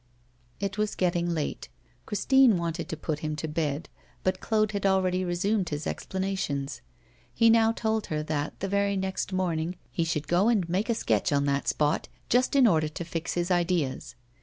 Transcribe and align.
It 0.59 0.79
was 0.79 0.95
getting 0.95 1.29
late; 1.29 1.69
Christine 2.07 2.57
wanted 2.57 2.89
to 2.89 2.97
put 2.97 3.19
him 3.19 3.35
to 3.35 3.47
bed, 3.47 3.87
but 4.23 4.39
Claude 4.39 4.71
had 4.71 4.83
already 4.83 5.23
resumed 5.23 5.69
his 5.69 5.85
explanations. 5.85 6.81
He 7.31 7.51
now 7.51 7.71
told 7.71 8.07
her 8.07 8.23
that, 8.23 8.59
the 8.61 8.67
very 8.67 8.97
next 8.97 9.31
morning, 9.31 9.75
he 9.91 10.03
should 10.03 10.27
go 10.27 10.47
and 10.47 10.67
make 10.67 10.89
a 10.89 10.95
sketch 10.95 11.31
on 11.31 11.45
the 11.45 11.61
spot, 11.65 12.07
just 12.29 12.55
in 12.55 12.65
order 12.65 12.87
to 12.87 13.05
fix 13.05 13.35
his 13.35 13.51
ideas. 13.51 14.15